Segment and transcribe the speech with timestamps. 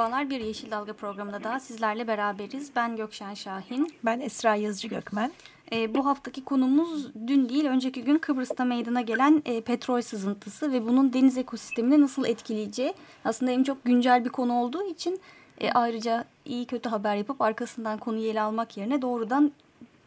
[0.00, 2.70] Merhabalar, bir Yeşil Dalga programında daha sizlerle beraberiz.
[2.76, 3.94] Ben Gökşen Şahin.
[4.04, 5.32] Ben Esra Yazıcı Gökmen.
[5.72, 10.86] E, bu haftaki konumuz dün değil, önceki gün Kıbrıs'ta meydana gelen e, petrol sızıntısı ve
[10.86, 12.94] bunun deniz ekosistemini nasıl etkileyeceği.
[13.24, 15.20] Aslında hem çok güncel bir konu olduğu için
[15.60, 19.52] e, ayrıca iyi kötü haber yapıp arkasından konuyu ele almak yerine doğrudan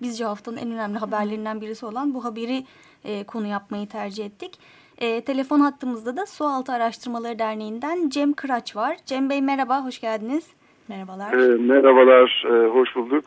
[0.02, 2.66] bizce haftanın en önemli haberlerinden birisi olan bu haberi
[3.04, 4.60] e, konu yapmayı tercih ettik.
[4.98, 8.98] E, telefon hattımızda da Sualtı Araştırmaları Derneği'nden Cem Kıraç var.
[9.06, 10.48] Cem Bey merhaba, hoş geldiniz.
[10.88, 11.34] Merhabalar.
[11.34, 13.26] E, merhabalar, e, hoş bulduk.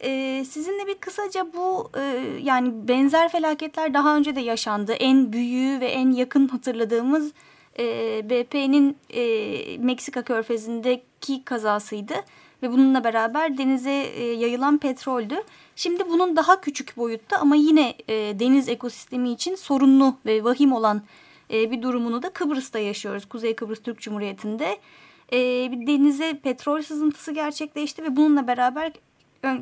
[0.00, 2.02] E, sizinle bir kısaca bu e,
[2.42, 4.92] yani benzer felaketler daha önce de yaşandı.
[4.92, 7.32] En büyüğü ve en yakın hatırladığımız
[7.78, 7.84] e,
[8.30, 9.22] BP'nin e,
[9.78, 12.14] Meksika körfezindeki kazasıydı.
[12.64, 15.34] Ve bununla beraber denize e, yayılan petroldü.
[15.76, 21.02] Şimdi bunun daha küçük boyutta ama yine e, deniz ekosistemi için sorunlu ve vahim olan
[21.50, 23.26] e, bir durumunu da Kıbrıs'ta yaşıyoruz.
[23.26, 24.78] Kuzey Kıbrıs Türk Cumhuriyeti'nde
[25.32, 25.38] e,
[25.72, 28.92] bir denize petrol sızıntısı gerçekleşti ve bununla beraber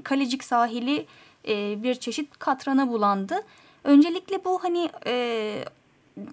[0.04, 1.06] Kalecik sahili
[1.48, 3.34] e, bir çeşit katrana bulandı.
[3.84, 5.64] Öncelikle bu hani e,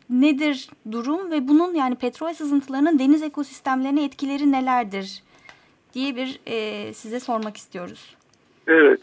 [0.09, 5.23] nedir durum ve bunun yani petrol sızıntılarının deniz ekosistemlerine etkileri nelerdir
[5.93, 8.15] diye bir e, size sormak istiyoruz.
[8.67, 8.99] Evet.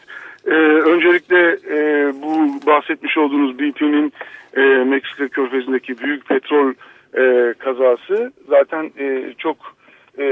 [0.46, 4.12] Ee, öncelikle e, bu bahsetmiş olduğunuz BP'nin
[4.56, 6.72] e, Meksika körfezindeki büyük petrol
[7.18, 9.56] e, kazası zaten e, çok
[10.18, 10.26] e,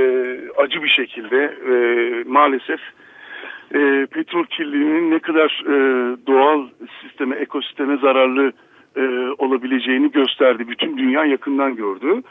[0.56, 1.74] acı bir şekilde e,
[2.28, 2.80] maalesef
[3.74, 5.76] e, petrol kirliliğinin ne kadar e,
[6.26, 6.68] doğal
[7.02, 8.52] sisteme, ekosisteme zararlı
[8.96, 9.00] e,
[9.38, 10.68] olabileceğini gösterdi.
[10.68, 12.22] Bütün dünya yakından gördü.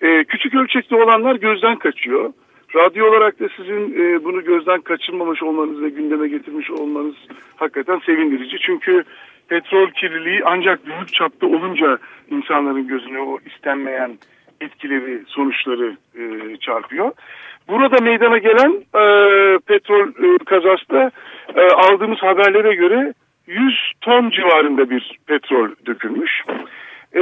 [0.00, 2.32] E, küçük ölçekli olanlar gözden kaçıyor.
[2.74, 7.14] Radyo olarak da sizin e, bunu gözden kaçırmamış olmanız ve gündeme getirmiş olmanız
[7.56, 8.58] hakikaten sevindirici.
[8.58, 9.04] Çünkü
[9.48, 11.98] petrol kirliliği ancak büyük çapta olunca
[12.30, 14.18] insanların gözüne o istenmeyen
[14.60, 17.12] etkileri, sonuçları e, çarpıyor.
[17.68, 19.04] Burada meydana gelen e,
[19.58, 21.10] petrol e, kazası da
[21.56, 23.14] e, aldığımız haberlere göre
[23.46, 26.42] 100 ton civarında bir petrol dökülmüş.
[27.12, 27.20] E,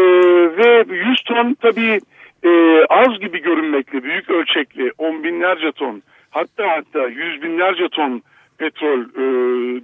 [0.59, 2.01] ve 100 ton tabii
[2.45, 8.23] e, az gibi görünmekle büyük ölçekli on binlerce ton hatta hatta yüz binlerce ton
[8.59, 9.25] petrol e,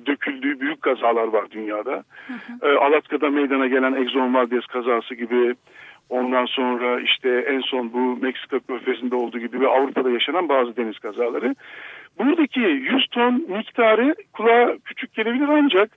[0.07, 2.05] döküldüğü büyük kazalar var dünyada.
[2.27, 2.69] Hı hı.
[2.69, 5.55] E, Alaska'da meydana gelen Exxon Valdez kazası gibi
[6.09, 10.99] ondan sonra işte en son bu Meksika körfezinde olduğu gibi ve Avrupa'da yaşanan bazı deniz
[10.99, 11.55] kazaları.
[12.19, 15.91] Buradaki 100 ton miktarı kulağa küçük gelebilir ancak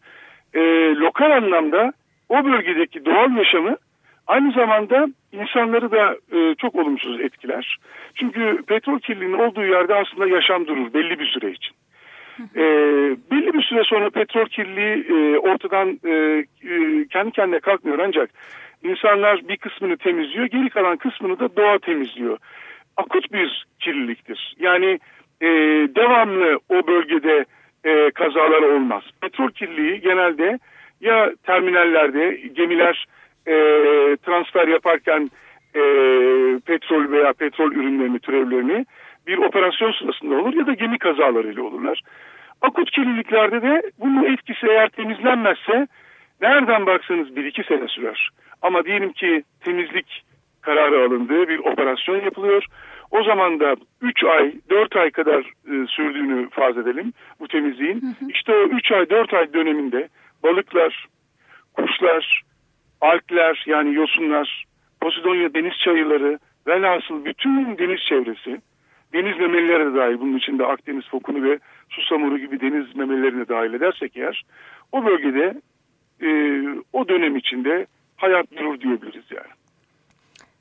[0.53, 0.61] e,
[0.95, 1.93] lokal anlamda
[2.29, 3.75] o bölgedeki doğal yaşamı
[4.27, 7.77] Aynı zamanda insanları da e, çok olumsuz etkiler.
[8.15, 11.75] Çünkü petrol kirliliğinin olduğu yerde aslında yaşam durur belli bir süre için.
[12.55, 12.63] E,
[13.31, 18.29] belli bir süre sonra petrol kirliliği e, ortadan e, e, kendi kendine kalkmıyor ancak
[18.83, 22.37] insanlar bir kısmını temizliyor, geri kalan kısmını da doğa temizliyor.
[22.97, 24.55] Akut bir kirliliktir.
[24.59, 24.99] Yani
[25.41, 25.47] e,
[25.95, 27.45] devamlı o bölgede
[27.83, 29.03] e, kazalar olmaz.
[29.21, 30.59] Petrol kirliliği genelde
[31.01, 33.05] ya terminallerde gemiler
[33.47, 33.53] e,
[34.25, 35.29] transfer yaparken
[35.75, 35.81] e,
[36.65, 38.85] petrol veya petrol ürünlerini, türevlerini
[39.27, 42.01] bir operasyon sırasında olur ya da gemi kazalarıyla olurlar.
[42.61, 45.87] Akut kirliliklerde de bunun etkisi eğer temizlenmezse
[46.41, 48.29] nereden baksanız bir iki sene sürer.
[48.61, 50.23] Ama diyelim ki temizlik
[50.61, 52.65] kararı alındığı bir operasyon yapılıyor.
[53.11, 58.01] O zaman da 3 ay, 4 ay kadar e, sürdüğünü farz edelim bu temizliğin.
[58.01, 58.29] Hı hı.
[58.29, 60.07] İşte o 3 ay, 4 ay döneminde
[60.43, 61.07] balıklar,
[61.73, 62.41] kuşlar,
[63.01, 64.65] alkler yani yosunlar,
[65.01, 68.61] Posidonya deniz çayırları, velhasıl bütün deniz çevresi,
[69.13, 71.59] deniz memelileri de dahil bunun içinde Akdeniz fokunu ve
[71.89, 74.45] susamuru gibi deniz memelilerini dahil edersek eğer,
[74.91, 75.61] o bölgede
[76.21, 76.29] e,
[76.93, 79.55] o dönem içinde hayat durur diyebiliriz yani.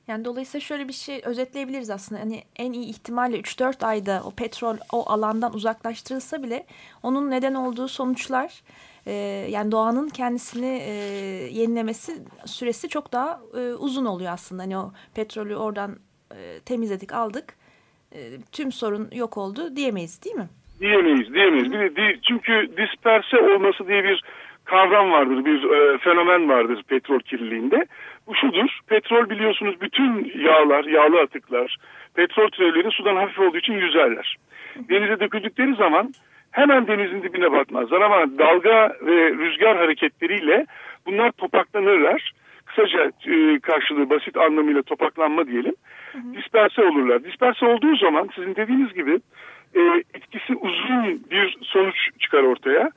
[0.08, 2.20] Yani dolayısıyla şöyle bir şey özetleyebiliriz aslında.
[2.20, 6.66] Hani en iyi ihtimalle 3-4 ayda o petrol o alandan uzaklaştırılsa bile
[7.02, 8.62] onun neden olduğu sonuçlar
[9.06, 9.12] e,
[9.50, 10.92] yani doğanın kendisini e,
[11.50, 12.12] yenilemesi
[12.46, 14.62] süresi çok daha e, uzun oluyor aslında.
[14.62, 15.96] Hani o petrolü oradan
[16.30, 17.54] e, temizledik aldık
[18.14, 18.18] e,
[18.52, 20.48] tüm sorun yok oldu diyemeyiz değil mi?
[20.80, 21.72] Diyemeyiz diyemeyiz.
[21.72, 24.24] Bir de, çünkü disperse olması diye bir
[24.64, 27.86] kavram vardır, bir e, fenomen vardır petrol kirliliğinde.
[28.26, 31.76] Bu şudur, petrol biliyorsunuz bütün yağlar, yağlı atıklar,
[32.14, 34.36] petrol türevleri sudan hafif olduğu için yüzerler.
[34.76, 36.14] Denize döküldükleri zaman
[36.54, 40.66] hemen denizin dibine batmazlar ama dalga ve rüzgar hareketleriyle
[41.06, 42.32] bunlar topaklanırlar.
[42.66, 45.74] Kısaca e, karşılığı basit anlamıyla topaklanma diyelim.
[46.36, 47.24] Disperse olurlar.
[47.24, 49.20] Disperse olduğu zaman sizin dediğiniz gibi
[49.74, 49.80] e,
[50.14, 52.90] etkisi uzun bir sonuç çıkar ortaya.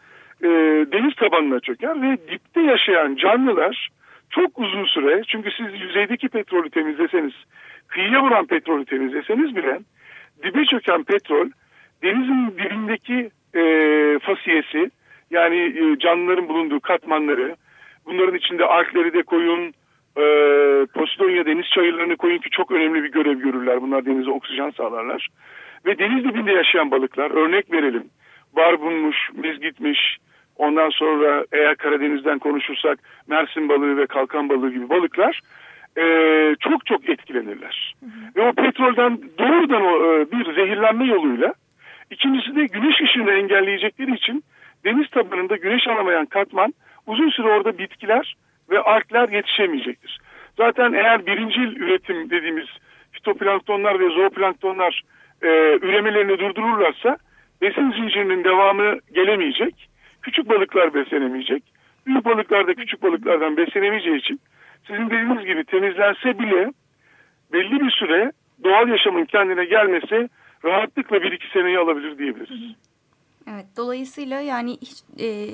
[0.44, 0.48] E,
[0.92, 3.90] deniz tabanına çöker ve dipte yaşayan canlılar
[4.30, 7.34] çok uzun süre çünkü siz yüzeydeki petrolü temizleseniz
[7.88, 9.80] kıyıya vuran petrolü temizleseniz bile
[10.44, 11.50] dibe çöken petrol
[12.04, 13.62] denizin dibindeki e,
[14.20, 14.92] fasiyesi
[15.32, 17.56] yani e, canlıların bulunduğu katmanları
[18.06, 19.74] bunların içinde alkleri de koyun
[20.18, 20.26] e,
[20.94, 23.82] Posidonya deniz çayırlarını koyun ki çok önemli bir görev görürler.
[23.82, 25.28] Bunlar denize oksijen sağlarlar.
[25.86, 28.04] Ve deniz dibinde yaşayan balıklar örnek verelim.
[28.56, 30.18] Barbunmuş, mizgitmiş,
[30.56, 35.42] ondan sonra eğer Karadeniz'den konuşursak Mersin balığı ve kalkan balığı gibi balıklar
[35.98, 37.96] e, çok çok etkilenirler.
[38.00, 38.10] Hı hı.
[38.36, 41.54] Ve o petrolden doğrudan o, e, bir zehirlenme yoluyla
[42.12, 44.44] ikincisi de güneş ışığını engelleyecekleri için
[44.86, 46.74] deniz tabanında güneş alamayan katman
[47.08, 48.36] uzun süre orada bitkiler
[48.70, 50.20] ve alkler yetişemeyecektir.
[50.58, 52.68] Zaten eğer birincil üretim dediğimiz
[53.12, 55.04] fitoplanktonlar ve zooplanktonlar
[55.42, 55.48] e,
[55.82, 57.18] üremelerini durdururlarsa
[57.62, 59.90] besin zincirinin devamı gelemeyecek.
[60.22, 61.64] Küçük balıklar beslenemeyecek.
[62.06, 64.40] Büyük balıklar da küçük balıklardan beslenemeyeceği için
[64.88, 66.72] sizin dediğiniz gibi temizlense bile
[67.54, 68.32] belli bir süre
[68.64, 70.30] doğal yaşamın kendine gelmesi
[70.66, 72.76] rahatlıkla bir iki seneyi alabilir diyebiliriz.
[73.52, 75.48] Evet, dolayısıyla yani hiç e,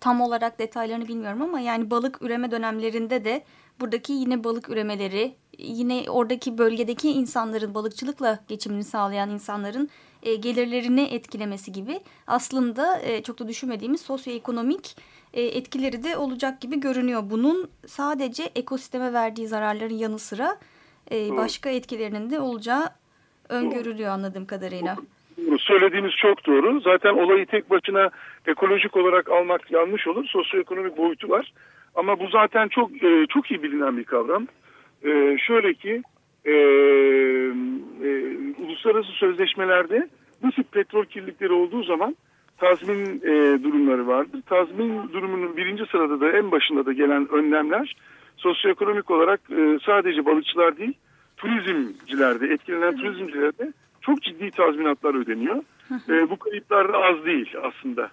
[0.00, 3.44] tam olarak detaylarını bilmiyorum ama yani balık üreme dönemlerinde de
[3.80, 9.88] buradaki yine balık üremeleri, yine oradaki bölgedeki insanların balıkçılıkla geçimini sağlayan insanların
[10.22, 14.96] e, gelirlerini etkilemesi gibi aslında e, çok da düşünmediğimiz sosyoekonomik
[15.32, 17.22] e, etkileri de olacak gibi görünüyor.
[17.30, 20.58] Bunun sadece ekosisteme verdiği zararların yanı sıra
[21.12, 22.90] e, başka etkilerinin de olacağı
[23.52, 24.96] öngörülüyor anladığım kadarıyla.
[24.96, 25.58] Doğru.
[25.58, 26.80] Söylediğiniz çok doğru.
[26.80, 28.10] Zaten olayı tek başına
[28.46, 30.24] ekolojik olarak almak yanlış olur.
[30.26, 31.52] Sosyoekonomik boyutu var.
[31.94, 34.46] Ama bu zaten çok e, çok iyi bilinen bir kavram.
[35.04, 36.02] E, şöyle ki
[36.44, 36.54] e,
[38.62, 40.08] uluslararası sözleşmelerde
[40.42, 42.16] bu tip petrol kirlilikleri olduğu zaman
[42.58, 44.42] tazmin e, durumları vardır.
[44.46, 47.96] Tazmin durumunun birinci sırada da en başında da gelen önlemler
[48.36, 50.94] sosyoekonomik olarak e, sadece balıkçılar değil
[51.42, 55.62] turizmcilerde, etkilenen turizmcilerde çok ciddi tazminatlar ödeniyor.
[56.08, 58.10] e, bu kayıplar da az değil aslında.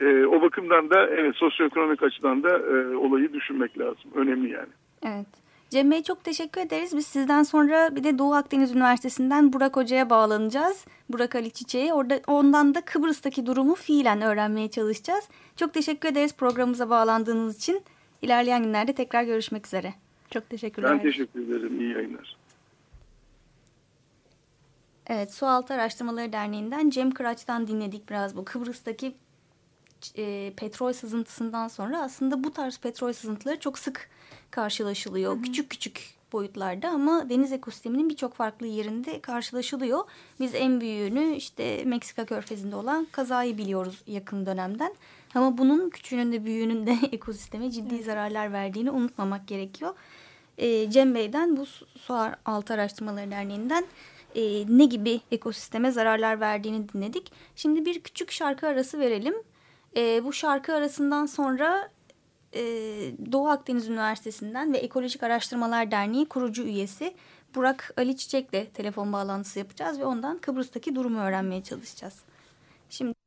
[0.00, 4.10] E, o bakımdan da evet sosyoekonomik açıdan da e, olayı düşünmek lazım.
[4.14, 4.72] Önemli yani.
[5.06, 5.26] Evet.
[5.70, 6.96] Cem Bey çok teşekkür ederiz.
[6.96, 10.86] Biz sizden sonra bir de Doğu Akdeniz Üniversitesi'nden Burak Hoca'ya bağlanacağız.
[11.08, 11.92] Burak Ali Çiçek'e.
[11.92, 15.28] Orada, ondan da Kıbrıs'taki durumu fiilen öğrenmeye çalışacağız.
[15.56, 17.82] Çok teşekkür ederiz programımıza bağlandığınız için.
[18.22, 19.94] İlerleyen günlerde tekrar görüşmek üzere.
[20.30, 20.90] Çok teşekkürler.
[20.90, 21.80] Ben teşekkür ederim.
[21.80, 22.36] İyi yayınlar.
[25.06, 29.14] Evet, Sualtı Araştırmaları Derneği'nden Cem Kıraç'tan dinledik biraz bu Kıbrıs'taki
[30.16, 34.10] e, petrol sızıntısından sonra aslında bu tarz petrol sızıntıları çok sık
[34.50, 35.32] karşılaşılıyor.
[35.32, 35.42] Hı hı.
[35.42, 40.04] Küçük küçük boyutlarda ama deniz ekosisteminin birçok farklı yerinde karşılaşılıyor.
[40.40, 44.94] Biz en büyüğünü işte Meksika körfezinde olan kazayı biliyoruz yakın dönemden.
[45.34, 48.04] Ama bunun küçüğünün de büyüğünün de ekosisteme ciddi evet.
[48.04, 49.94] zararlar verdiğini unutmamak gerekiyor.
[50.58, 51.66] E, Cem Bey'den bu
[51.98, 53.84] Su Altı Araştırmaları Derneği'nden
[54.34, 57.32] e, ne gibi ekosisteme zararlar verdiğini dinledik.
[57.56, 59.34] Şimdi bir küçük şarkı arası verelim.
[59.96, 61.90] E, bu şarkı arasından sonra
[62.54, 62.62] e,
[63.32, 67.14] Doğu Akdeniz Üniversitesi'nden ve Ekolojik Araştırmalar Derneği kurucu üyesi
[67.54, 72.14] Burak Ali Çiçek'le telefon bağlantısı yapacağız ve ondan Kıbrıs'taki durumu öğrenmeye çalışacağız.
[72.90, 73.21] Şimdi...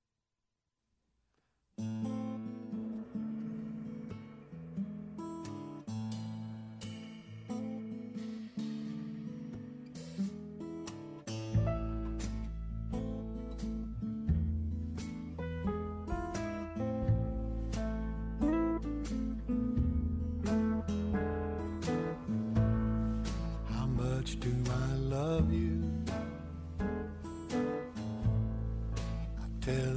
[29.65, 29.94] tell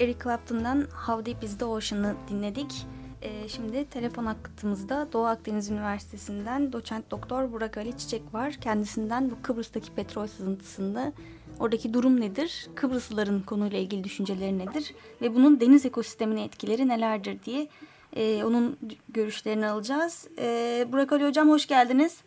[0.00, 2.86] Eric Clapton'dan How Deep Is The Ocean'ı dinledik.
[3.22, 8.52] Ee, şimdi telefon hattımızda Doğu Akdeniz Üniversitesi'nden doçent doktor Burak Ali Çiçek var.
[8.60, 11.12] Kendisinden bu Kıbrıs'taki petrol sızıntısında
[11.60, 17.68] oradaki durum nedir, Kıbrıslıların konuyla ilgili düşünceleri nedir ve bunun deniz ekosistemine etkileri nelerdir diye
[18.16, 20.28] e, onun görüşlerini alacağız.
[20.38, 22.20] E, Burak Ali Hocam hoş geldiniz.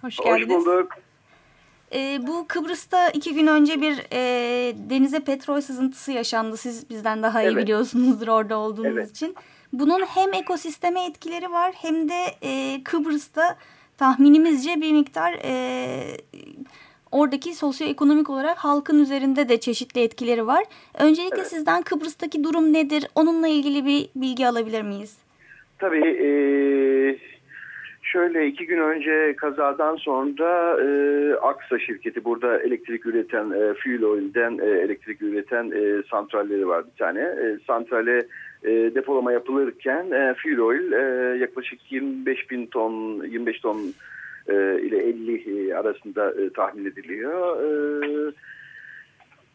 [0.00, 0.66] Hoş Hoş geldiniz.
[0.66, 0.92] bulduk.
[1.94, 4.20] E, bu Kıbrıs'ta iki gün önce bir e,
[4.90, 6.56] denize petrol sızıntısı yaşandı.
[6.56, 7.62] Siz bizden daha iyi Evet.
[7.62, 9.10] biliyorsunuzdur orada olduğunuz Evet.
[9.10, 9.34] için.
[9.72, 13.56] Bunun hem ekosisteme etkileri var hem de e, Kıbrıs'ta
[13.98, 15.50] tahminimizce bir miktar e,
[17.12, 20.64] oradaki sosyoekonomik olarak halkın üzerinde de çeşitli etkileri var.
[20.98, 21.48] Öncelikle Evet.
[21.48, 23.06] sizden Kıbrıs'taki durum nedir?
[23.14, 25.16] Onunla ilgili bir bilgi alabilir miyiz?
[25.78, 27.18] Tabii eee,
[28.12, 34.58] şöyle iki gün önce kazadan sonra eee, Aksa şirketi burada elektrik üreten eee, Fuel Oil'den
[34.58, 37.20] eee, elektrik üreten eee, santralleri var bir tane.
[37.20, 38.26] Eee, santrale
[38.64, 42.92] eee, depolama yapılırken eee, Fuel Oil eee, yaklaşık 25 bin ton
[43.24, 43.78] 25 ton
[44.48, 47.62] eee, ile 50 arasında eee, tahmin ediliyor.
[47.62, 48.32] Eee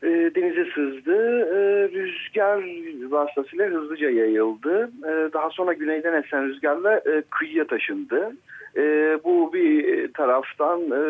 [0.03, 1.39] e, denize sızdı.
[1.39, 2.63] E, rüzgar
[3.12, 4.91] vasıtasıyla hızlıca yayıldı.
[5.03, 8.31] E, daha sonra güneyden esen rüzgarla e, kıyıya taşındı.
[8.77, 8.81] E,
[9.24, 11.01] bu bir taraftan e,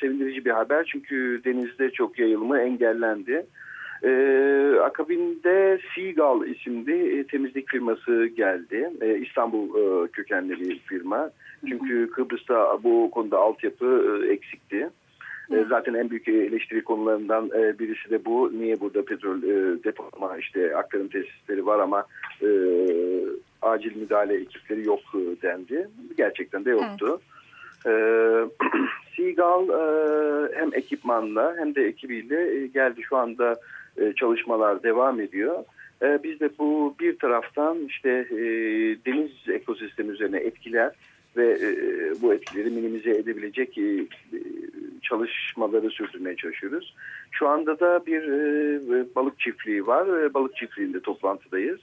[0.00, 3.46] sevindirici bir haber çünkü denizde çok yayılımı engellendi.
[4.02, 4.10] E,
[4.84, 8.90] akabinde Seagull isimli e, temizlik firması geldi.
[9.00, 11.30] E, İstanbul e, kökenli bir firma.
[11.68, 14.90] Çünkü Kıbrıs'ta bu konuda altyapı e, eksikti.
[15.52, 18.52] E, Zaten en büyük eleştiri konularından e, birisi de bu.
[18.58, 22.04] Niye burada petrol e, depolama işte aktarım tesisleri var ama
[22.42, 22.48] e,
[23.62, 25.88] acil müdahale ekipleri yok e, dendi.
[26.16, 27.20] Gerçekten de yoktu.
[27.86, 27.90] E,
[29.16, 29.80] Seagull e,
[30.54, 33.02] hem ekipmanla hem de ekibiyle e, geldi.
[33.02, 33.56] Şu anda
[33.96, 35.64] e, çalışmalar devam ediyor.
[36.02, 38.38] E, biz de bu bir taraftan işte e,
[39.06, 40.92] deniz ekosistemi üzerine etkiler
[41.36, 41.70] ve e,
[42.22, 44.06] bu etkileri minimize edebilecek e, e,
[45.02, 46.94] çalışmaları sürdürmeye çalışıyoruz.
[47.30, 50.22] Şu anda da bir e, balık çiftliği var.
[50.22, 51.80] E, balık çiftliğinde toplantıdayız.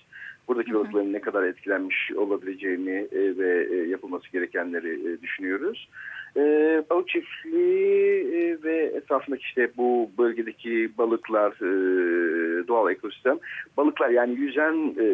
[0.47, 5.89] Buradaki balıkların ne kadar etkilenmiş olabileceğini e, ve e, yapılması gerekenleri e, düşünüyoruz.
[6.37, 13.37] E, balık çiftliği e, ve etrafındaki işte bu bölgedeki balıklar, e, doğal ekosistem,
[13.77, 15.07] balıklar yani yüzen e,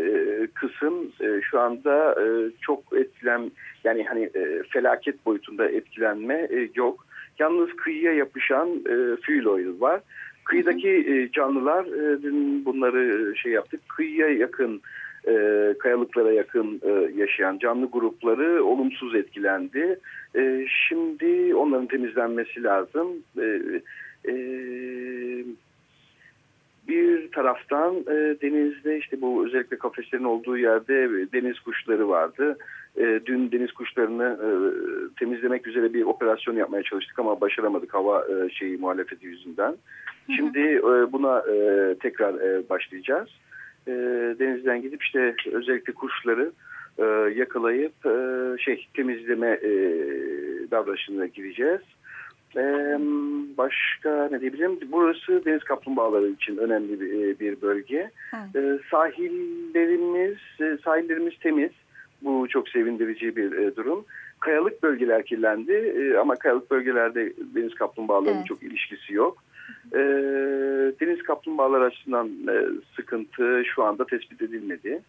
[0.53, 3.51] kısım e, şu anda e, çok etkilen
[3.83, 7.05] yani hani e, felaket boyutunda etkilenme e, yok.
[7.39, 10.01] Yalnız kıyıya yapışan e, fuel oil var.
[10.43, 13.81] Kıyıdaki e, canlılar e, dün bunları şey yaptık.
[13.89, 14.81] Kıyıya yakın
[15.27, 15.33] e,
[15.79, 19.99] kayalıklara yakın e, yaşayan canlı grupları olumsuz etkilendi.
[20.35, 23.07] E, şimdi onların temizlenmesi lazım.
[23.37, 23.81] E,
[24.27, 24.33] e,
[26.87, 32.57] bir taraftan e, denizde işte bu özellikle kafeslerin olduğu yerde deniz kuşları vardı.
[32.97, 34.49] E, dün deniz kuşlarını e,
[35.19, 39.75] temizlemek üzere bir operasyon yapmaya çalıştık ama başaramadık hava e, şeyi muhalefeti yüzünden.
[40.35, 43.29] Şimdi e, buna e, tekrar e, başlayacağız.
[43.87, 43.91] E,
[44.39, 46.51] denizden gidip işte özellikle kuşları
[46.97, 47.03] e,
[47.35, 48.13] yakalayıp e,
[48.57, 49.71] şey temizleme e,
[50.71, 51.81] davranışına gireceğiz.
[52.57, 52.97] Ee,
[53.57, 54.79] başka ne diyebilirim?
[54.91, 58.11] Burası deniz kaplumbağaları için önemli bir, bir bölge.
[58.55, 60.37] Ee, sahillerimiz
[60.83, 61.71] sahillerimiz temiz.
[62.21, 64.05] Bu çok sevindirici bir e, durum.
[64.39, 68.47] Kayalık bölgeler kirlendi e, ama kayalık bölgelerde deniz kaplumbağalarının Evet.
[68.47, 69.43] çok ilişkisi yok.
[69.93, 69.97] Ee,
[71.01, 75.01] deniz kaplumbağaları açısından e, sıkıntı şu anda tespit edilmedi.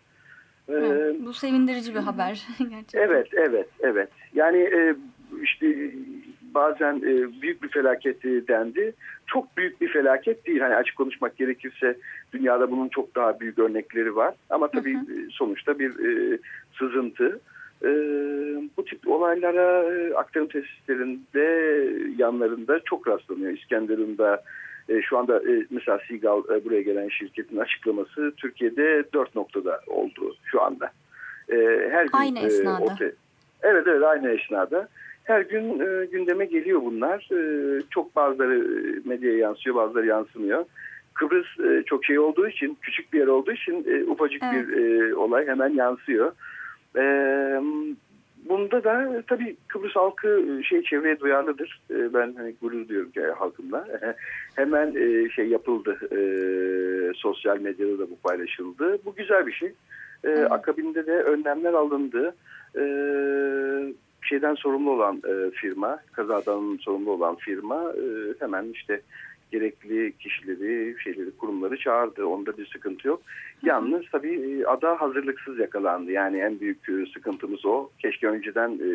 [0.69, 3.01] Ee, Evet, bu sevindirici bir haber gerçekten.
[3.01, 4.09] Evet, evet, evet.
[4.35, 4.95] Yani e,
[5.43, 5.91] işte
[6.55, 8.95] bazen e, büyük bir felaket e, dendi.
[9.33, 10.61] Çok büyük bir felaket değil.
[10.61, 11.97] Hani açık konuşmak gerekirse
[12.33, 14.35] dünyada bunun çok daha büyük örnekleri var.
[14.51, 16.39] Ama tabii e, sonuçta bir e,
[16.79, 17.41] sızıntı.
[17.85, 17.89] E,
[18.77, 21.45] bu tip olaylara e, aktarım tesislerinde
[22.19, 23.53] yanlarında çok rastlanıyor.
[23.53, 24.43] İskenderun'da
[24.89, 30.37] e, şu anda e, mesela Seagull e, buraya gelen şirketin açıklaması Türkiye'de dört noktada oldu
[30.45, 30.91] şu anda.
[31.49, 31.57] E,
[31.91, 32.85] her gün, Aynı e, esnada.
[32.85, 33.15] ote-
[33.63, 34.89] evet evet aynı esnada.
[35.25, 37.29] Her gün e, gündeme geliyor bunlar.
[37.33, 40.65] E, çok bazıları e, medyaya yansıyor bazıları yansımıyor.
[41.15, 44.69] Kıbrıs e, çok şey olduğu için küçük bir yer olduğu için e, ufacık Evet.
[44.69, 46.33] bir e, olay hemen yansıyor.
[46.97, 47.03] E,
[48.49, 51.81] bunda da tabii Kıbrıs halkı e, şey çevreye duyarlıdır.
[51.91, 53.89] E, ben hani gurur duyuyorum ki halkımla.
[54.57, 55.99] hemen e, şey yapıldı.
[56.13, 56.19] E,
[57.17, 58.99] sosyal medyada da bu paylaşıldı.
[59.05, 59.73] Bu güzel bir şey.
[60.25, 62.35] E, Akabinde de önlemler alındı.
[62.77, 62.83] E,
[64.33, 68.05] şeyden sorumlu olan e, firma, kazadan sorumlu olan firma e,
[68.41, 69.01] hemen işte
[69.53, 72.27] gerekli kişileri, şeyleri, kurumları çağırdı.
[72.27, 73.23] Onda bir sıkıntı yok.
[73.63, 76.13] Yalnız tabii e, ada hazırlıksız yakalandı.
[76.13, 77.91] Yani en büyük e, sıkıntımız o.
[77.99, 78.89] Keşke önceden e,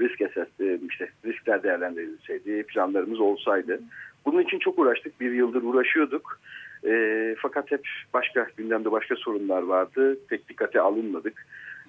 [0.00, 0.48] risk esas,
[0.90, 3.80] işte riskler değerlendirilseydi, planlarımız olsaydı.
[4.26, 5.20] Bunun için çok uğraştık.
[5.20, 6.40] Bir yıldır uğraşıyorduk.
[6.86, 10.18] E, fakat hep başka gündemde başka sorunlar vardı.
[10.28, 11.46] Pek dikkate alınmadık.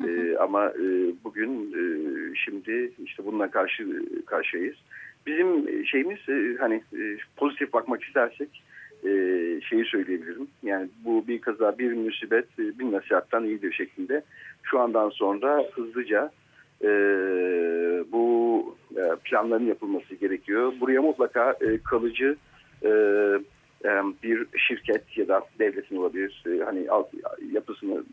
[0.07, 0.85] E, ama e,
[1.23, 1.83] bugün e,
[2.35, 3.87] şimdi işte bununla karşı
[4.25, 4.75] karşıyayız.
[5.25, 8.63] Bizim şeyimiz e, hani e, pozitif bakmak istersek
[9.03, 9.09] e,
[9.69, 10.47] şeyi söyleyebilirim.
[10.63, 14.23] Yani bu bir kaza, bir musibet, e, bir nasihattan iyidir şeklinde.
[14.63, 16.31] Şu andan sonra hızlıca
[16.83, 16.89] e,
[18.11, 20.73] bu e, planların yapılması gerekiyor.
[20.79, 22.35] Buraya mutlaka e, kalıcı
[22.83, 22.89] e, e,
[24.23, 26.43] bir şirket ya da devletin olabilir.
[26.47, 27.07] E, hani alt,
[27.51, 28.03] yapısını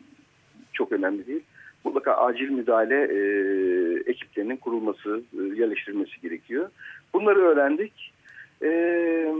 [0.72, 1.42] çok önemli değil.
[1.84, 3.20] Mutlaka acil müdahale e,
[4.10, 6.70] ekiplerinin kurulması, e, yerleştirilmesi gerekiyor.
[7.14, 8.12] Bunları öğrendik.
[8.62, 9.34] Ee,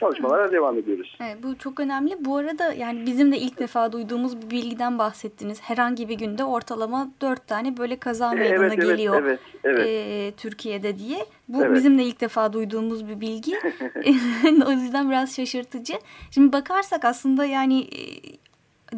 [0.00, 1.16] çalışmalara devam ediyoruz.
[1.20, 2.24] Evet, bu çok önemli.
[2.24, 5.60] Bu arada yani bizim de ilk defa duyduğumuz bir bilgiden bahsettiniz.
[5.62, 9.86] Herhangi bir günde ortalama dört tane böyle kaza meydana evet, geliyor evet, evet.
[9.86, 11.26] E, Türkiye'de diye.
[11.48, 11.76] Bu Evet.
[11.76, 13.54] bizim de ilk defa duyduğumuz bir bilgi.
[14.66, 15.94] o yüzden biraz şaşırtıcı.
[16.30, 18.00] Şimdi bakarsak aslında yani e,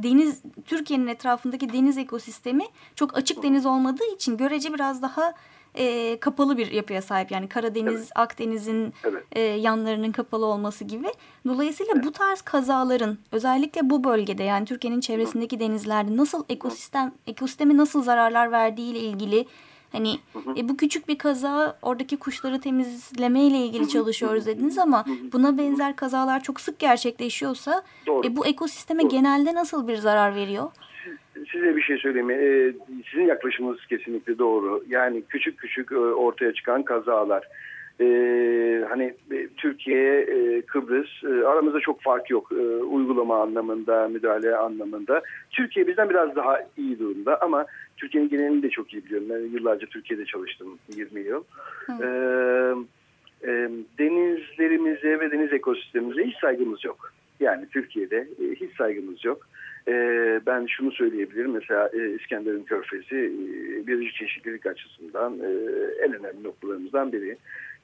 [0.03, 5.35] deniz Türkiye'nin etrafındaki deniz ekosistemi çok açık deniz olmadığı için görece biraz daha
[5.79, 7.31] e, kapalı bir yapıya sahip.
[7.31, 8.11] Yani Karadeniz, Evet.
[8.15, 9.25] Akdeniz'in Evet.
[9.33, 11.09] e, yanlarının kapalı olması gibi.
[11.47, 18.03] Dolayısıyla bu tarz kazaların özellikle bu bölgede yani Türkiye'nin çevresindeki denizlerde nasıl ekosistem ekosisteme nasıl
[18.03, 19.47] zararlar verdiği ile ilgili
[19.93, 20.19] hani
[20.57, 25.97] e, bu küçük bir kaza oradaki kuşları temizleme ile ilgili çalışıyoruz dediniz ama buna benzer
[25.97, 28.27] kazalar çok sık gerçekleşiyorsa Doğru.
[28.27, 29.11] e, bu ekosisteme Doğru.
[29.11, 30.71] genelde nasıl bir zarar veriyor?
[31.53, 32.31] Size bir şey söyleyeyim.
[32.31, 32.73] Ee,
[33.11, 34.85] sizin yaklaşımınız kesinlikle doğru.
[34.89, 37.45] Yani küçük küçük e, ortaya çıkan kazalar.
[38.01, 42.53] Ee, hani e, Türkiye, e, Kıbrıs e, aramızda çok fark yok.
[42.53, 45.23] E, uygulama anlamında, müdahale anlamında.
[45.51, 49.27] Türkiye bizden biraz daha iyi durumda ama Türkiye'nin genelini de çok iyi biliyorum.
[49.31, 51.45] Ben yıllarca Türkiye'de çalıştım 20 yıl.
[51.91, 52.05] Ee,
[53.43, 57.13] e, denizlerimize ve deniz ekosistemimize hiç saygımız yok.
[57.41, 59.49] Yani Türkiye'de e, hiç saygımız yok.
[59.89, 59.95] E,
[60.47, 61.51] ben şunu söyleyebilirim.
[61.51, 65.49] Mesela e, İskenderun Körfezi e, biyolojik çeşitlilik açısından e,
[66.05, 67.37] en önemli noktalarımızdan biri.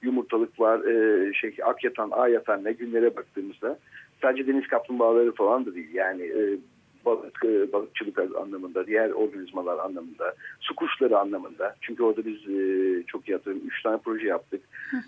[0.02, 3.78] Yumurtalık var, e, şey Akyatan, Ayatan ne günlere baktığımızda
[4.22, 5.94] sadece deniz kaplumbağaları falan da değil.
[5.94, 6.58] Yani e,
[7.04, 11.76] balık, e, balıkçılık anlamında, diğer organizmalar anlamında, su kuşları anlamında.
[11.80, 13.68] Çünkü orada biz e, çok hatırlıyorum.
[13.68, 14.62] Üç tane proje yaptık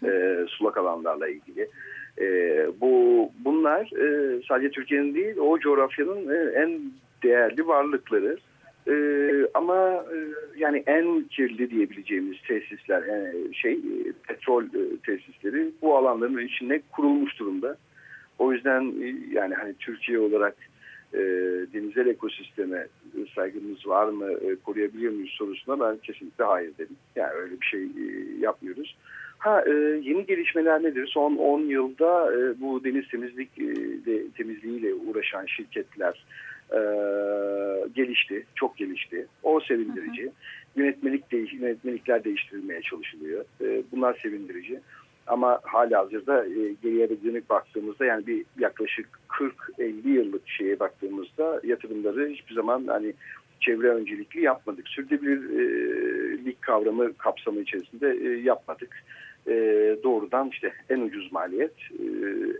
[0.04, 1.68] e, sulak alanlarla ilgili.
[2.20, 2.26] E,
[2.80, 3.06] bu
[3.44, 6.80] Bunlar e, sadece Türkiye'nin değil, o coğrafyanın e, en
[7.22, 8.38] değerli varlıkları.
[8.88, 8.96] E,
[9.54, 10.16] ama e,
[10.56, 17.38] yani en kirli diyebileceğimiz tesisler, yani şey e, petrol e, tesisleri bu alanların içinde kurulmuş
[17.38, 17.76] durumda.
[18.38, 20.56] O yüzden e, yani hani Türkiye olarak
[21.14, 21.20] e,
[21.72, 22.86] denizel ekosisteme
[23.34, 26.96] saygımız var mı, e, koruyabiliyor muyuz sorusuna ben kesinlikle hayır dedim.
[27.16, 28.96] Yani öyle bir şey e, yapmıyoruz.
[29.38, 29.70] Ha e,
[30.02, 31.06] yeni gelişmeler nedir?
[31.06, 33.74] Son 10 yılda e, bu deniz temizlik e,
[34.06, 36.24] de, temizliğiyle uğraşan şirketler
[36.72, 36.80] e,
[37.94, 39.26] gelişti, çok gelişti.
[39.42, 40.32] O sevindirici.
[40.76, 43.44] Yönetmelik değiş, yönetmelikler değiştirilmeye çalışılıyor.
[43.60, 44.80] E, bunlar sevindirici.
[45.26, 49.08] Ama hala hazırda e, geriye dönük baktığımızda yani bir yaklaşık
[49.78, 53.12] 40-50 yıllık şeye baktığımızda yatırımları hiçbir zaman hani
[53.60, 54.88] çevre öncelikli yapmadık.
[54.88, 59.04] Sürdürülebilirlik kavramı kapsamı içerisinde e, yapmadık.
[59.48, 59.54] E,
[60.02, 62.06] doğrudan işte en ucuz maliyet, e,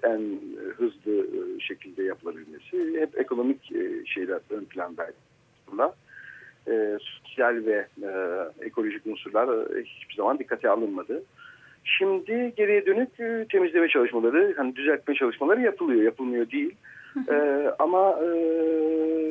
[0.09, 0.23] en
[0.77, 5.17] hızlı e, şekilde yapılabilmesi hep ekonomik e, şeyler ön plandaydı.
[6.69, 8.11] E, sosyal ve e,
[8.67, 11.23] ekolojik unsurlar hiçbir zaman dikkate alınmadı.
[11.85, 16.75] Şimdi geriye dönük e, temizleme çalışmaları, hani düzeltme çalışmaları yapılıyor, yapılmıyor değil.
[17.31, 18.29] E, ama e,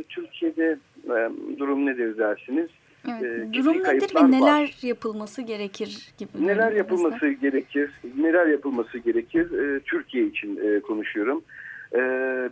[0.10, 2.70] Türkiye'de e, durum nedir dersiniz?
[3.08, 3.50] Evet.
[3.50, 4.32] E, Durum nedir ve var.
[4.32, 6.48] neler yapılması gerekir gibi.
[6.48, 7.92] Neler yapılması gerekir?
[8.18, 9.52] Neler yapılması gerekir?
[9.52, 11.44] Ee, Türkiye için e, konuşuyorum.
[11.94, 12.00] Ee,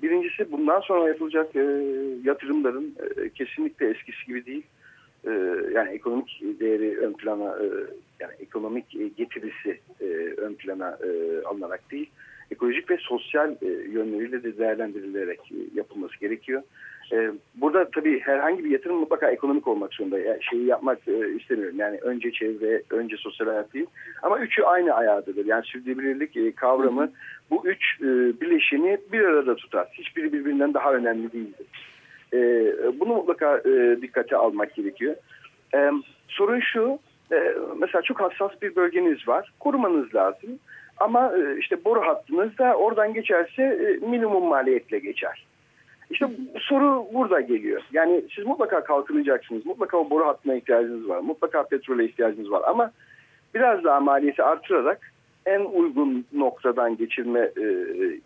[0.01, 1.81] birincisi bundan sonra yapılacak e,
[2.23, 4.63] yatırımların e, kesinlikle eskisi gibi değil.
[5.27, 5.31] Ee,
[5.73, 7.65] yani ekonomik değeri ön plana, e,
[8.19, 10.05] yani ekonomik e, getirisi e,
[10.37, 12.09] ön plana e, alınarak değil,
[12.51, 16.61] ekolojik ve sosyal e, yönleriyle de değerlendirilerek e, yapılması gerekiyor.
[16.61, 16.65] E,
[17.55, 20.19] burada tabii herhangi bir yatırım mutlaka ekonomik olmak zorunda.
[20.19, 21.75] Yani şeyi yapmak e, istemiyorum.
[21.77, 23.85] Yani önce çevre, önce sosyal hayat değil.
[24.21, 25.45] Ama üçü aynı ayağıdır.
[25.45, 27.11] Yani sürdürülebilirlik e, kavramı
[27.51, 28.05] bu üç e,
[28.41, 29.87] bileşeni bir arada tutar.
[29.93, 31.67] Hiçbiri birbirinden daha önemli değildir.
[32.33, 32.39] E,
[32.99, 35.15] bunu mutlaka e, dikkate almak gerekiyor.
[35.75, 35.91] E,
[36.27, 36.99] sorun şu,
[37.31, 39.53] E, mesela çok hassas bir bölgeniz var.
[39.59, 40.59] Korumanız lazım.
[40.97, 45.45] Ama e, işte boru hattınız da oradan geçerse e, minimum maliyetle geçer.
[46.09, 46.27] İşte
[46.59, 47.81] soru burada geliyor.
[47.91, 49.65] Yani siz mutlaka kalkınacaksınız.
[49.65, 51.19] Mutlaka o boru hattına ihtiyacınız var.
[51.19, 52.61] Mutlaka petrole ihtiyacınız var.
[52.67, 52.91] Ama
[53.55, 55.13] biraz daha maliyeti artırarak
[55.45, 57.65] en uygun noktadan geçirme e,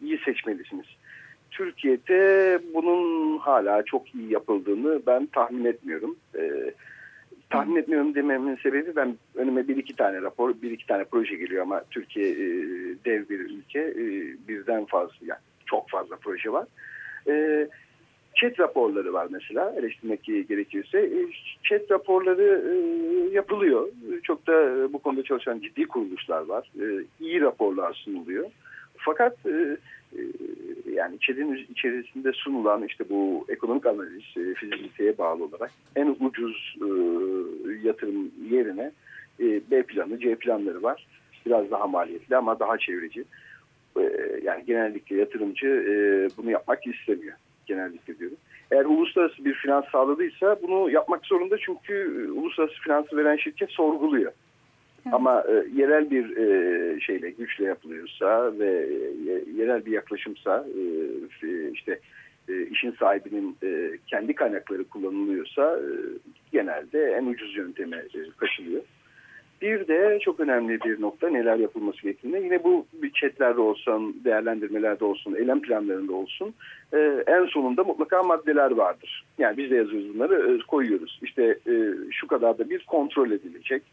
[0.01, 0.85] iyi seçmelisiniz.
[1.51, 6.15] Türkiye'de bunun hala çok iyi yapıldığını ben tahmin etmiyorum.
[6.35, 6.73] E,
[7.49, 11.61] tahmin etmiyorum dememin sebebi ben önüme bir iki tane rapor, bir iki tane proje geliyor
[11.61, 12.35] ama Türkiye e,
[13.05, 13.79] dev bir ülke.
[13.79, 14.03] E,
[14.47, 16.67] birden fazla yani çok fazla proje var.
[18.37, 20.99] Chat raporları var mesela eleştirmek gerekirse.
[20.99, 21.19] E,
[21.63, 22.73] chat raporları e,
[23.35, 23.87] yapılıyor.
[24.23, 26.71] Çok da e, bu konuda çalışan ciddi kuruluşlar var.
[26.81, 26.85] E,
[27.19, 28.45] iyi raporlar sunuluyor.
[28.97, 29.77] Fakat e,
[30.13, 30.19] e,
[30.93, 36.87] yani ÇED'in içerisinde sunulan işte bu ekonomik analiz e, fizibiliteye bağlı olarak en ucuz e,
[37.87, 38.91] yatırım yerine
[39.39, 41.07] e, B planı, C planları var.
[41.45, 43.23] Biraz daha maliyetli ama daha çevreci.
[44.01, 45.93] E, yani genellikle yatırımcı e,
[46.37, 47.35] bunu yapmak istemiyor.
[47.65, 48.37] Genellikle diyorum.
[48.71, 54.31] Eğer uluslararası bir finans sağladıysa bunu yapmak zorunda çünkü e, uluslararası finansı veren şirket sorguluyor.
[55.05, 55.13] Evet.
[55.13, 58.87] Ama e, yerel bir e, şeyle güçle yapılıyorsa ve
[59.27, 61.99] e, yerel bir yaklaşımsa e, işte
[62.49, 65.89] e, işin sahibinin e, kendi kaynakları kullanılıyorsa e,
[66.51, 68.81] genelde en ucuz yönteme e, kaçılıyor.
[69.61, 75.35] Bir de çok önemli bir nokta neler yapılması gerektiğinde yine bu bütçetlerde olsun, değerlendirmelerde olsun,
[75.35, 76.53] eylem planlarında olsun
[76.93, 79.25] e, en sonunda mutlaka maddeler vardır.
[79.37, 81.19] Yani biz de yazıyoruz bunları e, koyuyoruz.
[81.23, 81.73] İşte e,
[82.11, 83.83] şu kadar da bir kontrol edilecek.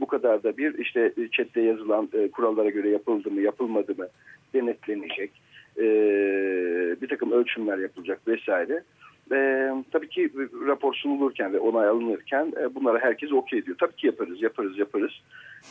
[0.00, 4.08] Bu kadar da bir işte chatte yazılan e, kurallara göre yapıldı mı yapılmadı mı
[4.54, 5.30] denetlenecek.
[5.78, 5.84] E,
[7.02, 8.82] bir takım ölçümler yapılacak vesaire.
[9.32, 10.30] E, tabii ki
[10.66, 13.76] rapor sunulurken ve onay alınırken e, bunlara herkes okey diyor.
[13.80, 15.12] Tabii ki yaparız, yaparız, yaparız.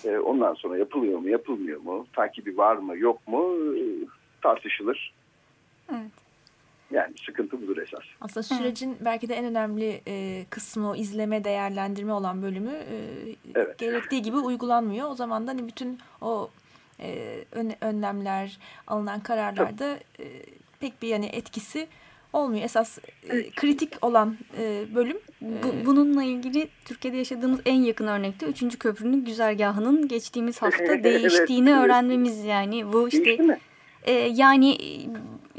[0.06, 3.84] E, ondan sonra yapılıyor mu, yapılmıyor mu, takibi var mı, yok mu e,
[4.42, 5.14] tartışılır.
[5.92, 6.12] Evet.
[6.92, 8.04] Yani sıkıntı budur esas.
[8.22, 9.02] Aslında sürecin evet.
[9.06, 12.96] belki de en önemli e, kısmı o izleme, değerlendirme olan bölümü e,
[13.56, 13.78] evet.
[13.78, 15.10] gerektiği gibi uygulanmıyor.
[15.10, 16.50] O zaman da hani bütün o
[17.00, 20.26] e, ön, önlemler, alınan kararlarda e,
[20.80, 21.88] pek bir yani etkisi
[22.34, 22.64] olmuyor.
[22.64, 22.98] Esas
[23.30, 25.18] e, kritik olan e, bölüm.
[25.42, 28.80] Bu, bununla ilgili Türkiye'de yaşadığımız en yakın örnekte 3.
[28.80, 32.94] köprünün güzergahının geçtiğimiz hafta değiştiğini evet, öğrenmemiz yani.
[32.94, 33.58] Bu işte
[34.04, 34.78] e, yani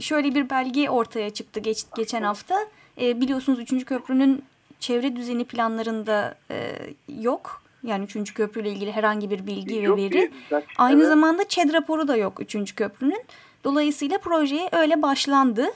[0.01, 2.59] şöyle bir belge ortaya çıktı geç, geçen hafta.
[3.01, 3.85] E, biliyorsunuz 3.
[3.85, 4.43] köprünün
[4.81, 6.73] çevre düzeni planlarında e,
[7.21, 7.63] yok.
[7.83, 8.35] Yani 3.
[8.35, 10.13] köprüyle ilgili herhangi bir bilgi yok ve veri.
[10.13, 10.31] Değil,
[10.79, 11.09] Aynı evet.
[11.09, 12.75] zamanda ÇED raporu da yok 3.
[12.75, 13.23] köprünün.
[13.65, 15.67] Dolayısıyla projeye öyle başlandı.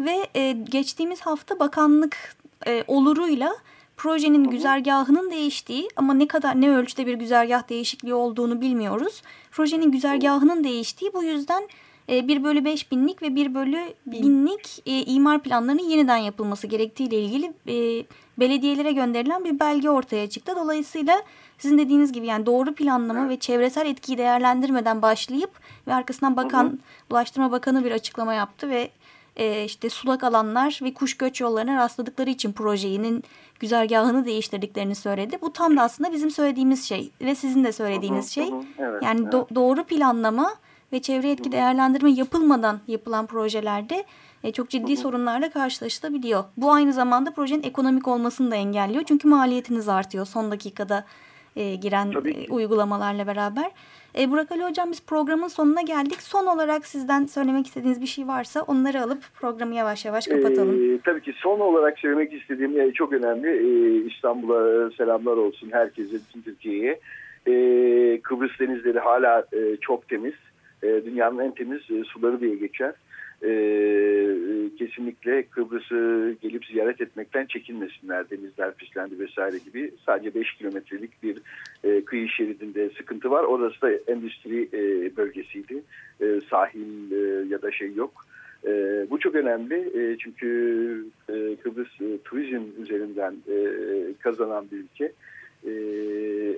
[0.00, 2.36] Ve e, geçtiğimiz hafta bakanlık
[2.66, 3.52] e, oluruyla
[3.96, 4.50] projenin Hı-hı.
[4.50, 9.22] güzergahının değiştiği ama ne kadar ne ölçüde bir güzergah değişikliği olduğunu bilmiyoruz.
[9.50, 11.68] Projenin güzergahının değiştiği bu yüzden
[12.08, 17.20] e, 1 bölü 5 binlik ve 1 bölü binlik e, imar planlarının yeniden yapılması gerektiğiyle
[17.20, 18.04] ilgili e,
[18.38, 20.52] belediyelere gönderilen bir belge ortaya çıktı.
[20.56, 21.22] Dolayısıyla
[21.58, 25.50] sizin dediğiniz gibi yani doğru planlama ve çevresel etkiyi değerlendirmeden başlayıp
[25.86, 26.78] ve arkasından bakan Hı-hı.
[27.10, 28.90] Ulaştırma Bakanı bir açıklama yaptı ve
[29.40, 33.24] e, işte sulak alanlar ve kuş göç yollarına rastladıkları için projenin
[33.60, 35.38] güzergahını değiştirdiklerini söyledi.
[35.42, 38.50] Bu tam da aslında bizim söylediğimiz şey ve sizin de söylediğiniz şey.
[38.78, 39.32] Evet, yani evet.
[39.32, 40.54] Do doğru planlama
[40.92, 44.04] ve çevre etki değerlendirme yapılmadan yapılan projelerde
[44.44, 46.44] e, çok ciddi sorunlarla karşılaşılabiliyor.
[46.56, 49.04] Bu aynı zamanda projenin ekonomik olmasını da engelliyor.
[49.08, 51.04] Çünkü maliyetiniz artıyor son dakikada
[51.56, 53.70] e, giren e, uygulamalarla beraber.
[54.18, 56.22] E, Burak Ali Hocam biz programın sonuna geldik.
[56.22, 60.94] Son olarak sizden söylemek istediğiniz bir şey varsa onları alıp programı yavaş yavaş kapatalım.
[60.94, 63.48] Ee, tabii ki son olarak söylemek istediğim e, çok önemli.
[63.48, 67.00] Ee, İstanbul'a selamlar olsun herkese, bütün Türkiye'ye.
[67.46, 70.34] Ee, Kıbrıs denizleri hala e, çok temiz.
[70.82, 72.92] E, dünyanın en temiz e, suları diye geçer.
[73.44, 73.50] E,
[74.78, 78.30] kesinlikle Kıbrıs'ı gelip ziyaret etmekten çekinmesinler.
[78.30, 79.90] Denizler pislendi vesaire gibi.
[80.06, 81.38] Sadece 5 kilometrelik bir
[81.84, 83.44] e, kıyı şeridinde sıkıntı var.
[83.44, 85.82] Orası da endüstri e, bölgesiydi.
[86.20, 88.12] E, sahil e, ya da şey yok.
[88.66, 88.70] E,
[89.10, 93.56] bu çok önemli e, çünkü e, Kıbrıs e, turizm üzerinden e,
[94.20, 95.12] kazanan bir ülke.
[95.66, 95.70] Ee,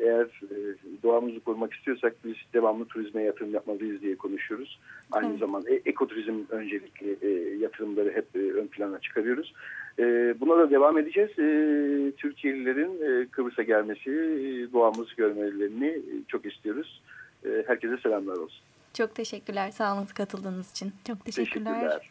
[0.03, 0.57] eğer e,
[1.03, 4.79] doğamızı korumak istiyorsak biz devamlı turizme yatırım yapmalıyız diye konuşuyoruz.
[5.13, 5.39] Aynı Evet.
[5.39, 9.55] zamanda e, ekoturizm öncelikli e, yatırımları hep e, ön plana çıkarıyoruz.
[9.99, 10.05] E,
[10.41, 11.31] buna da devam edeceğiz.
[11.31, 11.47] E,
[12.17, 17.03] Türkiye'lilerin e, Kıbrıs'a gelmesi, e, doğamızı görmelerini e, çok istiyoruz.
[17.45, 18.61] E, herkese selamlar olsun.
[18.95, 19.71] Çok teşekkürler.
[19.71, 20.93] Sağ olun katıldığınız için.
[21.07, 21.75] Çok teşekkürler.
[21.75, 22.11] Teşekkürler.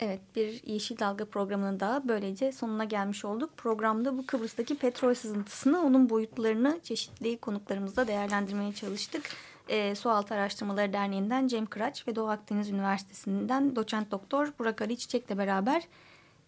[0.00, 3.50] Evet bir Yeşil Dalga programının daha böylece sonuna gelmiş olduk.
[3.56, 9.22] Programda bu Kıbrıs'taki petrol sızıntısını, onun boyutlarını çeşitli konuklarımızla değerlendirmeye çalıştık.
[9.68, 15.38] E, Sualtı Araştırmaları Derneği'nden Cem Kıraç ve Doğu Akdeniz Üniversitesi'nden doçent doktor Burak Ali Çiçek'le
[15.38, 15.82] beraber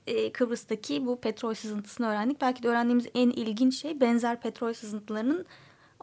[0.07, 2.41] e, Kıbrıs'taki bu petrol sızıntısını öğrendik.
[2.41, 5.47] Belki de öğrendiğimiz en ilginç şey benzer petrol sızıntılarının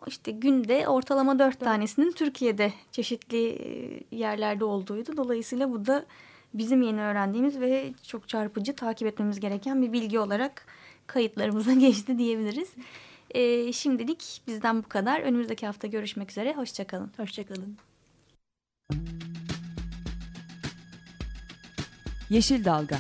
[0.08, 5.17] işte günde ortalama dört tanesinin Türkiye'de çeşitli e, yerlerde olduğuydu.
[5.17, 6.06] Dolayısıyla bu da
[6.53, 10.65] bizim yeni öğrendiğimiz ve çok çarpıcı takip etmemiz gereken bir bilgi olarak
[11.07, 12.69] kayıtlarımıza geçti diyebiliriz.
[13.31, 15.19] Ee, şimdilik bizden bu kadar.
[15.19, 16.53] Önümüzdeki hafta görüşmek üzere.
[16.53, 17.11] Hoşçakalın.
[17.17, 17.77] Hoşçakalın.
[22.29, 22.97] Yeşil Dalga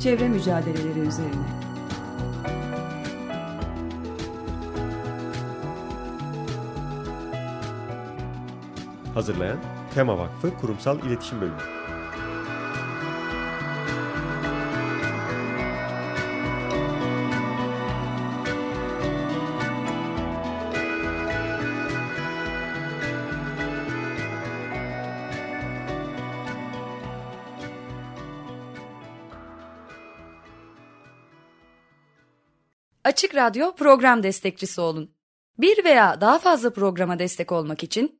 [0.00, 1.59] Çevre mücadeleleri üzerine
[9.20, 9.58] Hazırlayan
[9.94, 11.56] Tema Vakfı Kurumsal İletişim Bölümü.
[33.04, 35.14] Açık Radyo program destekçisi olun.
[35.58, 38.19] Bir veya daha fazla programa destek olmak için